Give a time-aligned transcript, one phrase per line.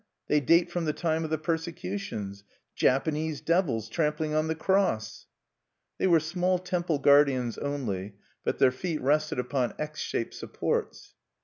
[0.29, 2.43] They date from the time of the persecutions.
[2.73, 5.27] Japanese devils trampling on the Cross!"
[5.99, 11.13] They were small temple guardians only; but their feet rested upon X shaped supports.